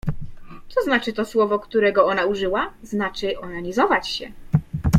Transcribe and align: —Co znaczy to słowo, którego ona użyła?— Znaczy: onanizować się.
—Co 0.75 0.83
znaczy 0.83 1.13
to 1.13 1.25
słowo, 1.25 1.59
którego 1.59 2.05
ona 2.05 2.25
użyła?— 2.25 2.73
Znaczy: 2.83 3.39
onanizować 3.39 4.07
się. 4.09 4.31